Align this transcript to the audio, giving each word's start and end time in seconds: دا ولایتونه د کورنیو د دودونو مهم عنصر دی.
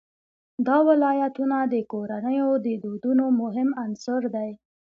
دا 0.67 0.77
ولایتونه 0.89 1.57
د 1.73 1.75
کورنیو 1.91 2.49
د 2.65 2.67
دودونو 2.83 3.25
مهم 3.41 3.69
عنصر 3.83 4.21
دی. 4.35 4.49